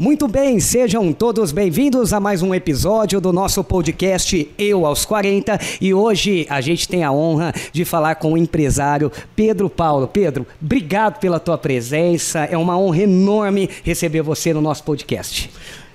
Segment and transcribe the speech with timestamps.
[0.00, 5.60] Muito bem, sejam todos bem-vindos a mais um episódio do nosso podcast Eu aos 40
[5.78, 10.08] e hoje a gente tem a honra de falar com o empresário Pedro Paulo.
[10.08, 15.50] Pedro, obrigado pela tua presença, é uma honra enorme receber você no nosso podcast.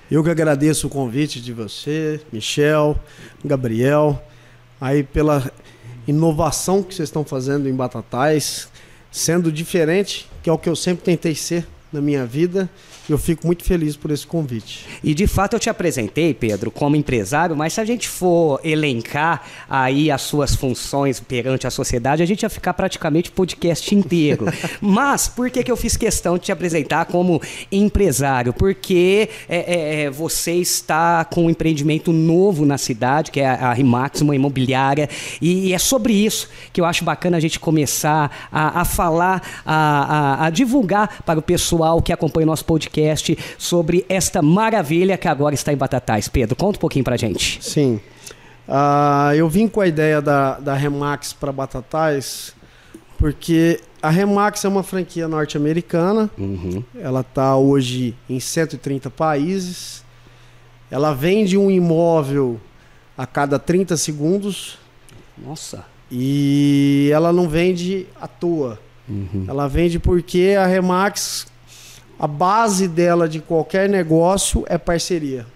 [0.08, 2.96] Eu que agradeço o convite de você, Michel,
[3.44, 4.22] Gabriel,
[4.80, 5.50] aí pela
[6.06, 8.68] inovação que vocês estão fazendo em Batatais,
[9.10, 12.68] sendo diferente, que é o que eu sempre tentei ser na minha vida
[13.08, 14.84] eu fico muito feliz por esse convite.
[15.02, 19.42] E de fato eu te apresentei, Pedro, como empresário, mas se a gente for elencar
[19.68, 24.46] aí as suas funções perante a sociedade, a gente ia ficar praticamente podcast inteiro.
[24.80, 28.52] mas por que, que eu fiz questão de te apresentar como empresário?
[28.52, 33.72] Porque é, é, é, você está com um empreendimento novo na cidade, que é a
[33.72, 35.08] Rimax, uma imobiliária,
[35.40, 39.42] e, e é sobre isso que eu acho bacana a gente começar a, a falar,
[39.64, 39.76] a,
[40.42, 45.16] a, a divulgar para o pessoal que acompanha o nosso podcast podcast sobre esta maravilha
[45.16, 46.28] que agora está em Batatais.
[46.28, 47.62] Pedro, conta um pouquinho pra gente.
[47.62, 48.00] Sim.
[48.68, 52.54] Uh, eu vim com a ideia da, da Remax para Batatais
[53.18, 56.30] porque a Remax é uma franquia norte-americana.
[56.36, 56.84] Uhum.
[56.94, 60.04] Ela está hoje em 130 países.
[60.90, 62.60] Ela vende um imóvel
[63.16, 64.78] a cada 30 segundos.
[65.36, 65.84] Nossa.
[66.10, 68.78] E ela não vende à toa.
[69.08, 69.46] Uhum.
[69.48, 71.46] Ela vende porque a Remax
[72.18, 75.46] a base dela de qualquer negócio é parceria.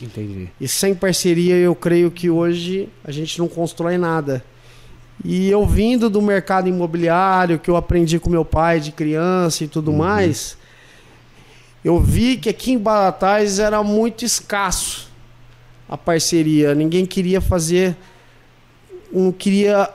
[0.00, 0.48] Entendi.
[0.60, 4.44] E sem parceria, eu creio que hoje a gente não constrói nada.
[5.24, 9.68] E eu vindo do mercado imobiliário, que eu aprendi com meu pai de criança e
[9.68, 9.98] tudo uhum.
[9.98, 10.56] mais,
[11.84, 15.08] eu vi que aqui em Baratais era muito escasso
[15.88, 16.74] a parceria.
[16.74, 17.96] Ninguém queria fazer,
[19.12, 19.90] um queria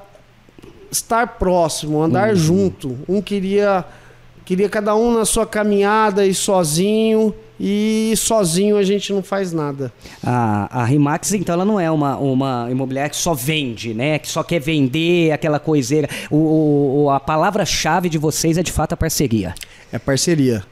[0.92, 2.36] estar próximo, andar uhum.
[2.36, 2.98] junto.
[3.08, 3.86] Um queria
[4.46, 7.34] Queria cada um na sua caminhada e sozinho.
[7.60, 9.94] E sozinho a gente não faz nada.
[10.22, 14.20] A, a Rimax, então, ela não é uma, uma imobiliária que só vende, né?
[14.20, 16.10] Que só quer vender aquela coiseira.
[16.30, 19.54] O, o a palavra-chave de vocês é de fato a parceria.
[19.92, 20.66] É parceria.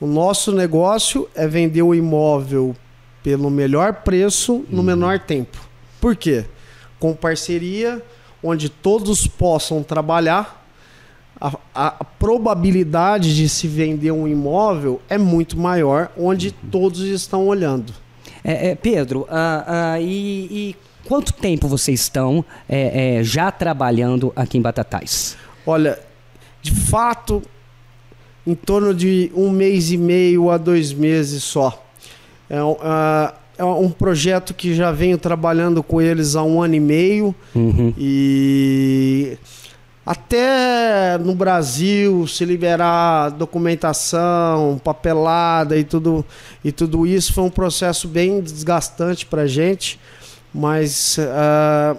[0.00, 2.74] O nosso negócio é vender o imóvel
[3.22, 4.82] pelo melhor preço no uhum.
[4.82, 5.58] menor tempo.
[6.00, 6.44] Por quê?
[6.98, 8.02] Com parceria,
[8.42, 10.61] onde todos possam trabalhar
[11.42, 11.56] a,
[12.00, 17.92] a, probabilidade de se vender um imóvel é muito maior, onde todos estão olhando.
[18.44, 24.32] É, é, Pedro, uh, uh, e, e, quanto tempo vocês estão é, é, já trabalhando
[24.36, 25.36] aqui em Batatais?
[25.66, 25.98] Olha,
[26.60, 27.42] de fato,
[28.46, 31.84] em torno de um mês e meio a dois meses só.
[32.48, 36.80] É, uh, é um projeto que já venho trabalhando com eles há um ano e
[36.80, 37.92] meio uhum.
[37.98, 39.36] e
[40.04, 46.24] até no Brasil se liberar documentação, papelada e tudo,
[46.64, 50.00] e tudo isso foi um processo bem desgastante para a gente,
[50.52, 51.96] mas uh,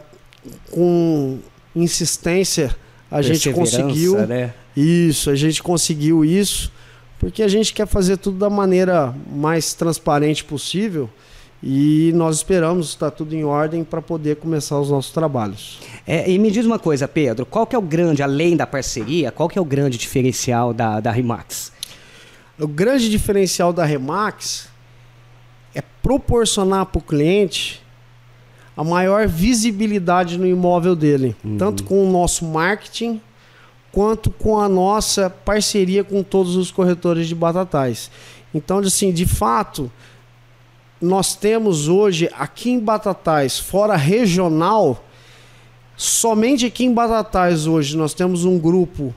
[0.71, 1.39] com
[1.75, 2.75] insistência
[3.09, 4.53] a gente conseguiu né?
[4.75, 6.71] isso, a gente conseguiu isso,
[7.19, 11.09] porque a gente quer fazer tudo da maneira mais transparente possível.
[11.65, 15.79] E nós esperamos estar tudo em ordem para poder começar os nossos trabalhos.
[16.05, 19.31] É, e me diz uma coisa, Pedro, qual que é o grande, além da parceria,
[19.31, 21.71] qual que é o grande diferencial da, da Remax?
[22.59, 24.67] O grande diferencial da Remax
[25.73, 27.81] é proporcionar para o cliente
[28.75, 31.57] a maior visibilidade no imóvel dele, uhum.
[31.57, 33.21] tanto com o nosso marketing
[33.91, 38.09] quanto com a nossa parceria com todos os corretores de batatais.
[38.53, 39.91] Então, assim, de fato,
[40.99, 45.03] nós temos hoje aqui em Batatais, fora regional,
[45.95, 49.13] somente aqui em Batatais hoje nós temos um grupo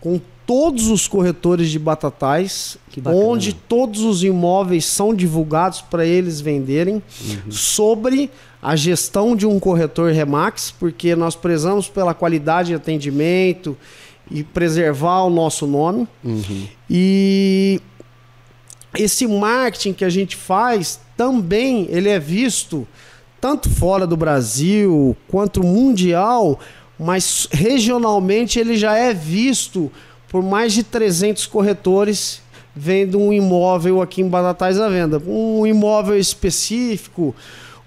[0.00, 6.94] com todos os corretores de Batatais, onde todos os imóveis são divulgados para eles venderem,
[6.94, 7.50] uhum.
[7.50, 8.30] sobre
[8.62, 13.76] a gestão de um corretor Remax, porque nós prezamos pela qualidade de atendimento
[14.30, 16.06] e preservar o nosso nome.
[16.24, 16.66] Uhum.
[16.88, 17.80] E
[18.96, 22.86] esse marketing que a gente faz também ele é visto
[23.46, 26.58] tanto fora do Brasil quanto mundial,
[26.98, 29.88] mas regionalmente ele já é visto
[30.28, 32.42] por mais de 300 corretores
[32.74, 35.22] vendo um imóvel aqui em Batatais à venda.
[35.24, 37.32] Um imóvel específico,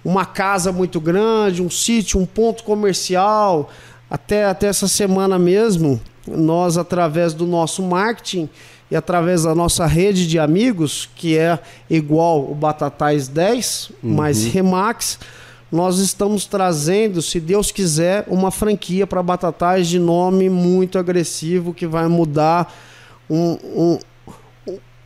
[0.02, 3.70] uma casa muito grande, um sítio, um ponto comercial.
[4.10, 8.48] Até, até essa semana mesmo, nós, através do nosso marketing,
[8.92, 11.60] e através da nossa rede de amigos, que é
[11.90, 14.16] igual o Batatais 10, uhum.
[14.16, 15.20] mais Remax,
[15.72, 21.86] nós estamos trazendo, se Deus quiser, uma franquia para Batatais de nome muito agressivo que
[21.86, 22.74] vai mudar
[23.30, 24.00] um, um,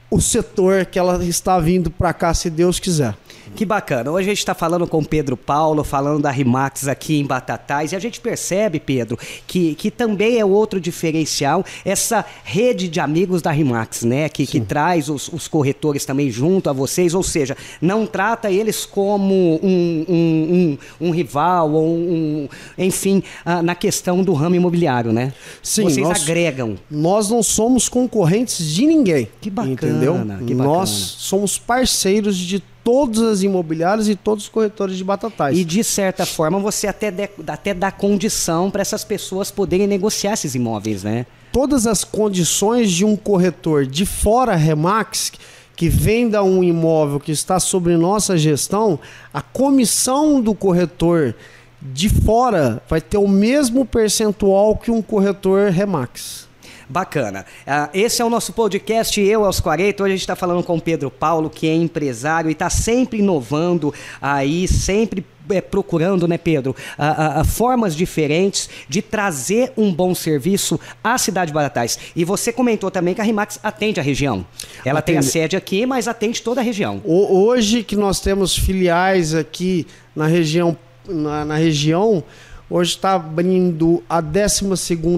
[0.10, 3.16] o setor que ela está vindo para cá, se Deus quiser.
[3.56, 4.10] Que bacana.
[4.10, 7.92] Hoje a gente está falando com o Pedro Paulo, falando da Rimax aqui em Batatais,
[7.92, 13.44] e a gente percebe, Pedro, que, que também é outro diferencial essa rede de amigos
[13.44, 14.28] da Rimax, né?
[14.28, 18.86] Que, que traz os, os corretores também junto a vocês, ou seja, não trata eles
[18.86, 25.14] como um, um, um, um rival ou um, enfim, uh, na questão do ramo imobiliário,
[25.14, 25.32] né?
[25.62, 26.76] Sim, vocês nós, agregam.
[26.90, 29.28] Nós não somos concorrentes de ninguém.
[29.40, 29.74] Que bacana.
[29.74, 30.14] Entendeu?
[30.16, 30.64] Que bacana.
[30.64, 35.58] Nós somos parceiros de todas as imobiliárias e todos os corretores de batatais.
[35.58, 40.34] E de certa forma você até, de, até dá condição para essas pessoas poderem negociar
[40.34, 41.26] esses imóveis, né?
[41.52, 45.32] Todas as condições de um corretor de fora Remax
[45.76, 49.00] que venda um imóvel que está sobre nossa gestão,
[49.34, 51.36] a comissão do corretor
[51.82, 56.48] de fora vai ter o mesmo percentual que um corretor Remax.
[56.90, 57.46] Bacana.
[57.66, 60.04] Uh, esse é o nosso podcast Eu aos 40.
[60.04, 63.20] Hoje a gente está falando com o Pedro Paulo, que é empresário e está sempre
[63.20, 70.16] inovando aí, sempre é, procurando, né, Pedro, uh, uh, formas diferentes de trazer um bom
[70.16, 72.00] serviço à cidade de Batatais.
[72.16, 74.46] E você comentou também que a Rimax atende a região.
[74.86, 75.20] Ela atende.
[75.20, 77.02] tem a sede aqui, mas atende toda a região.
[77.06, 80.78] Hoje que nós temos filiais aqui na região,
[81.08, 82.24] na, na região
[82.74, 84.66] Hoje está abrindo a 12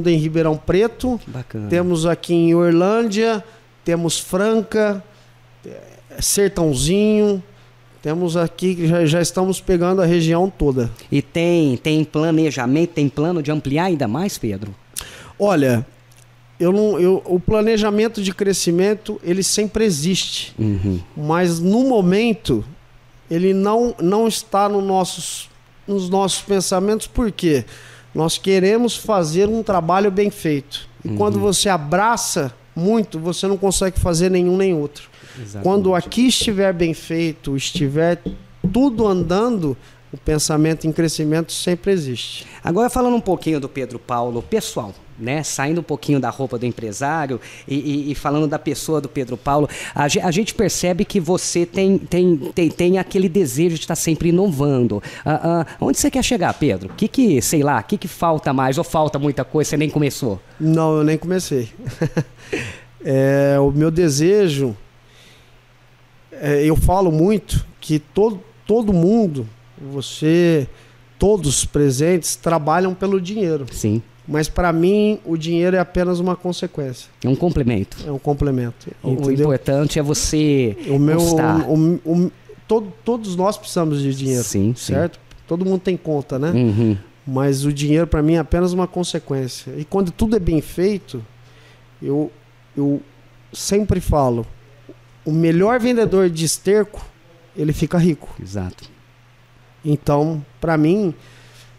[0.08, 1.18] em Ribeirão Preto.
[1.26, 1.70] Bacana.
[1.70, 3.42] Temos aqui em Orlândia,
[3.86, 5.02] temos Franca,
[5.66, 5.82] eh,
[6.20, 7.42] Sertãozinho.
[8.02, 10.92] Temos aqui, já, já estamos pegando a região toda.
[11.10, 14.76] E tem, tem planejamento, tem plano de ampliar ainda mais, Pedro?
[15.40, 15.88] Olha,
[16.60, 21.00] eu não, eu, o planejamento de crescimento ele sempre existe, uhum.
[21.16, 22.66] mas no momento
[23.32, 25.55] ele não, não está no nossos
[25.88, 27.66] nos nossos pensamentos, porque
[28.14, 30.88] nós queremos fazer um trabalho bem feito.
[31.04, 31.18] E uhum.
[31.18, 35.10] quando você abraça muito, você não consegue fazer nenhum nem outro.
[35.38, 35.64] Exatamente.
[35.64, 38.22] Quando aqui estiver bem feito, estiver
[38.72, 39.78] tudo andando,
[40.12, 42.48] o pensamento em crescimento sempre existe.
[42.64, 45.44] Agora falando um pouquinho do Pedro Paulo, pessoal, né?
[45.44, 49.38] Saindo um pouquinho da roupa do empresário e, e, e falando da pessoa do Pedro
[49.38, 53.96] Paulo, a, a, gente percebe que você tem, tem, tem, tem aquele desejo de estar
[53.96, 54.98] sempre inovando.
[55.26, 56.92] Uh, uh, onde você quer chegar, Pedro?
[56.92, 58.78] O que, que, sei lá, o que, que falta mais?
[58.78, 59.72] Ou falta muita coisa?
[59.72, 60.40] Você nem começou?
[60.60, 61.70] Não, eu nem comecei.
[63.04, 64.76] é, o meu desejo,
[66.32, 69.48] é, eu falo muito que todo, todo mundo,
[69.78, 70.68] você,
[71.18, 73.66] todos os presentes, trabalham pelo dinheiro.
[73.72, 74.02] Sim.
[74.28, 77.10] Mas para mim, o dinheiro é apenas uma consequência.
[77.24, 77.98] É um complemento.
[78.08, 78.88] É um complemento.
[79.04, 82.32] O, o importante é você o meu, o, o,
[82.68, 85.16] todo, todos nós precisamos de dinheiro, sim, certo?
[85.16, 85.36] Sim.
[85.48, 86.52] Todo mundo tem conta, né?
[86.52, 86.98] Uhum.
[87.26, 89.74] Mas o dinheiro para mim é apenas uma consequência.
[89.78, 91.24] E quando tudo é bem feito,
[92.02, 92.32] eu,
[92.76, 93.02] eu
[93.54, 94.46] sempre falo,
[95.24, 97.06] o melhor vendedor de esterco,
[97.56, 98.36] ele fica rico.
[98.42, 98.90] Exato.
[99.84, 101.14] Então, para mim,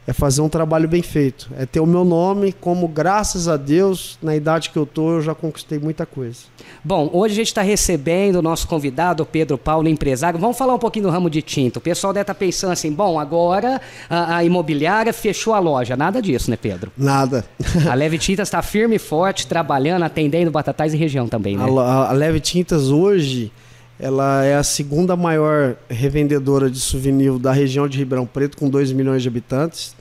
[0.07, 1.51] é fazer um trabalho bem feito.
[1.59, 5.23] É ter o meu nome, como graças a Deus, na idade que eu tô, eu
[5.23, 6.39] já conquistei muita coisa.
[6.85, 10.39] Bom, hoje a gente está recebendo o nosso convidado, Pedro Paulo, empresário.
[10.39, 11.79] Vamos falar um pouquinho do ramo de tinta.
[11.79, 15.97] O pessoal deve estar tá pensando assim, bom, agora a, a, imobiliária fechou a loja.
[15.97, 16.93] Nada disso, né, Pedro?
[16.97, 17.45] Nada.
[17.91, 21.65] a Leve Tintas está firme e forte, trabalhando, atendendo Batatais e região também, né?
[21.65, 23.51] A, a Leve Tintas hoje
[23.99, 28.93] ela é a segunda maior revendedora de souvenir da região de Ribeirão Preto, com 2
[28.93, 29.97] milhões de habitantes.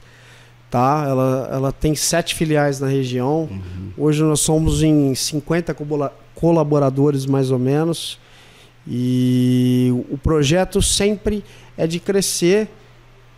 [0.70, 1.06] Tá?
[1.08, 3.48] Ela, ela tem sete filiais na região.
[3.50, 3.92] Uhum.
[3.98, 5.74] Hoje nós somos em 50
[6.34, 8.20] colaboradores, mais ou menos.
[8.86, 11.44] E o projeto sempre
[11.78, 12.68] é de crescer,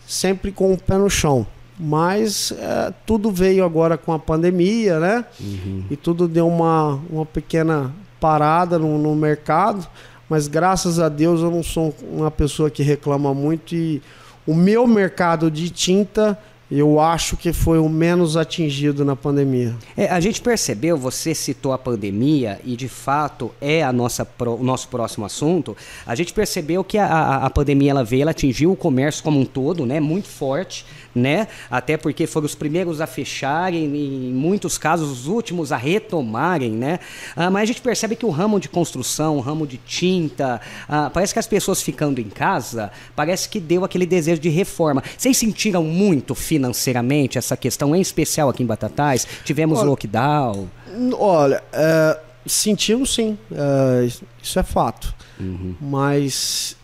[0.08, 1.46] sempre com o pé no chão.
[1.80, 5.26] Mas é, tudo veio agora com a pandemia, né?
[5.40, 5.84] Uhum.
[5.92, 9.88] E tudo deu uma, uma pequena parada no, no mercado
[10.30, 14.02] mas graças a Deus eu não sou uma pessoa que reclama muito e
[14.46, 16.38] o meu mercado de tinta
[16.70, 19.74] eu acho que foi o menos atingido na pandemia.
[19.96, 24.64] É, a gente percebeu, você citou a pandemia e de fato é a nossa, o
[24.64, 25.76] nosso próximo assunto.
[26.06, 29.46] A gente percebeu que a, a, pandemia ela veio, ela atingiu o comércio como um
[29.46, 30.86] todo, né, muito forte
[31.18, 31.48] né?
[31.70, 37.00] Até porque foram os primeiros a fecharem em muitos casos, os últimos a retomarem, né?
[37.36, 41.10] Ah, mas a gente percebe que o ramo de construção, o ramo de tinta, ah,
[41.12, 45.04] parece que as pessoas ficando em casa, parece que deu aquele desejo de reforma.
[45.18, 49.28] Vocês sentiram muito financeiramente essa questão, em especial aqui em Batatais?
[49.46, 50.68] Tivemos olha, lockdown.
[51.14, 54.08] Olha, é, sentimos sim, é,
[54.42, 55.14] isso é fato.
[55.40, 55.76] Uhum.
[55.80, 56.76] Mas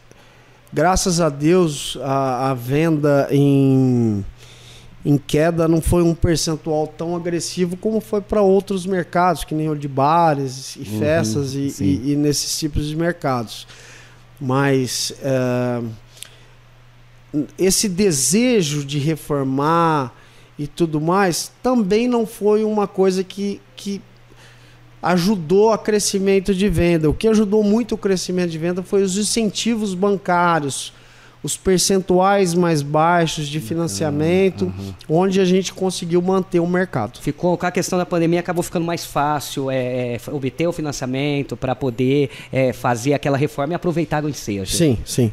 [0.71, 4.23] graças a Deus, a, a venda em,
[5.03, 9.69] em queda não foi um percentual tão agressivo como foi para outros mercados, que nem
[9.69, 13.67] o de bares e uhum, festas e, e, e, nesses tipos de mercados.
[14.39, 15.81] Mas é,
[17.57, 20.13] esse desejo de reformar
[20.57, 24.01] e tudo mais também não foi uma coisa que, que
[25.01, 27.09] ajudou a crescimento de venda.
[27.09, 30.93] O que ajudou muito o crescimento de venda foi os incentivos bancários
[31.43, 34.93] os percentuais mais baixos de financiamento, uhum.
[35.09, 37.19] onde a gente conseguiu manter o mercado.
[37.19, 41.57] Ficou com a questão da pandemia acabou ficando mais fácil é, é obter o financiamento
[41.57, 44.71] para poder é, fazer aquela reforma e aproveitar o ensejo.
[44.75, 45.31] Sim, sim.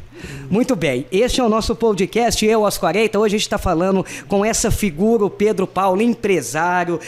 [0.49, 1.05] Muito bem.
[1.11, 3.17] Este é o nosso podcast Eu aos 40.
[3.17, 6.99] Hoje a gente está falando com essa figura, o Pedro Paulo, empresário,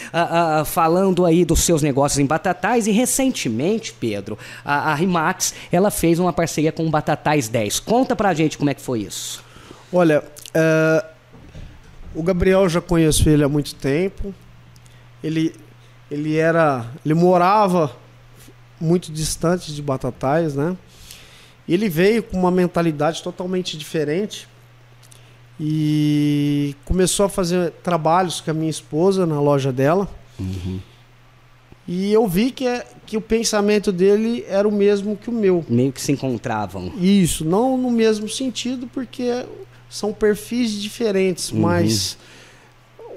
[0.65, 6.19] falando aí dos seus negócios em Batatais e recentemente, Pedro, a, a Rimax, ela fez
[6.19, 7.81] uma parceria com o Batatais 10.
[7.81, 9.43] Conta pra gente como é que foi foi isso?
[9.91, 11.07] Olha, uh,
[12.13, 14.33] o Gabriel já conheço ele há muito tempo.
[15.23, 15.55] Ele,
[16.12, 17.91] ele era, ele morava
[18.79, 20.77] muito distante de Batatais, né?
[21.67, 24.47] Ele veio com uma mentalidade totalmente diferente
[25.59, 30.07] e começou a fazer trabalhos com a minha esposa na loja dela.
[30.39, 30.79] Uhum.
[31.87, 35.65] E eu vi que, é, que o pensamento dele era o mesmo que o meu.
[35.67, 36.93] Meio que se encontravam.
[36.97, 39.45] Isso, não no mesmo sentido, porque
[39.89, 41.59] são perfis diferentes, uhum.
[41.59, 42.17] mas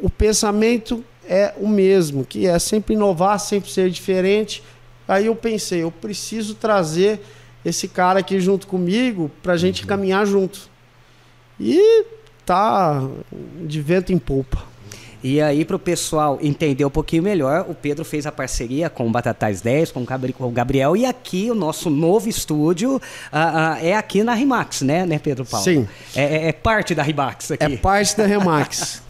[0.02, 4.62] o pensamento é o mesmo, que é sempre inovar, sempre ser diferente.
[5.06, 7.20] Aí eu pensei, eu preciso trazer
[7.64, 9.88] esse cara aqui junto comigo para a gente uhum.
[9.88, 10.68] caminhar junto.
[11.58, 12.04] E
[12.44, 13.08] tá
[13.64, 14.62] de vento em polpa.
[15.26, 19.08] E aí, para o pessoal entender um pouquinho melhor, o Pedro fez a parceria com
[19.08, 20.06] o Batatais 10, com
[20.38, 25.04] o Gabriel, e aqui o nosso novo estúdio uh, uh, é aqui na Rimax, né,
[25.04, 25.64] né Pedro Paulo?
[25.64, 25.88] Sim.
[26.14, 27.64] É, é, é parte da Rimax aqui.
[27.64, 29.02] É parte da Rimax.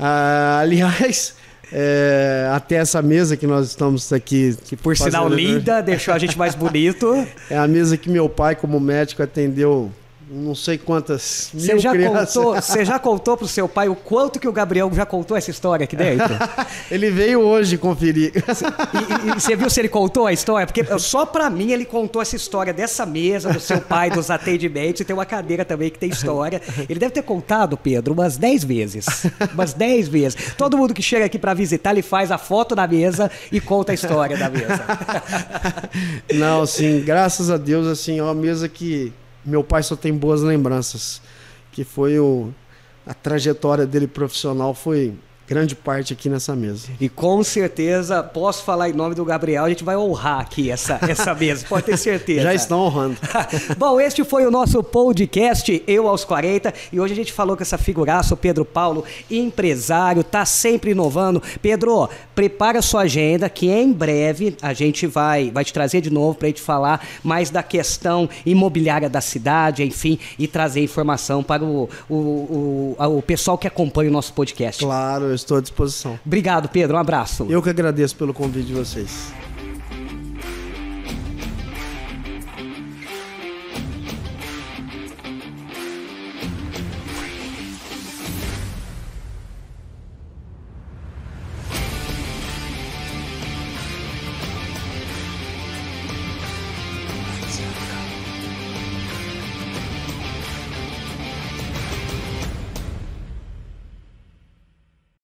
[0.00, 1.36] uh, aliás,
[1.72, 4.56] é, até essa mesa que nós estamos aqui.
[4.64, 7.24] Que por sinal linda, deixou a gente mais bonito.
[7.48, 9.92] É a mesa que meu pai, como médico, atendeu
[10.30, 12.34] não sei quantas você já crianças.
[12.34, 15.50] Contou, você já contou pro seu pai o quanto que o Gabriel já contou essa
[15.50, 16.34] história aqui dentro?
[16.90, 18.32] ele veio hoje conferir.
[18.34, 20.66] E, e, e, você viu se ele contou a história?
[20.66, 25.00] Porque só para mim ele contou essa história dessa mesa, do seu pai, dos atendimentos,
[25.00, 26.60] e tem uma cadeira também que tem história.
[26.88, 29.06] Ele deve ter contado, Pedro, umas 10 vezes.
[29.52, 30.54] Umas 10 vezes.
[30.56, 33.92] Todo mundo que chega aqui para visitar, ele faz a foto da mesa e conta
[33.92, 34.84] a história da mesa.
[36.34, 39.12] Não, sim, graças a Deus, assim, é uma mesa que
[39.44, 41.20] meu pai só tem boas lembranças,
[41.72, 42.52] que foi o
[43.06, 45.14] a trajetória dele profissional foi
[45.46, 46.88] grande parte aqui nessa mesa.
[47.00, 50.98] E com certeza, posso falar em nome do Gabriel, a gente vai honrar aqui essa,
[51.08, 52.42] essa mesa, pode ter certeza.
[52.42, 53.16] Já estão honrando.
[53.76, 57.62] Bom, este foi o nosso podcast Eu aos 40 e hoje a gente falou com
[57.62, 61.42] essa figuraça, o Pedro Paulo, empresário, tá sempre inovando.
[61.60, 66.38] Pedro, prepara sua agenda que em breve a gente vai, vai te trazer de novo
[66.38, 71.62] para a gente falar mais da questão imobiliária da cidade, enfim, e trazer informação para
[71.62, 74.82] o, o, o, o pessoal que acompanha o nosso podcast.
[74.82, 76.18] Claro, eu estou à disposição.
[76.24, 76.96] Obrigado, Pedro.
[76.96, 77.46] Um abraço.
[77.50, 79.32] Eu que agradeço pelo convite de vocês.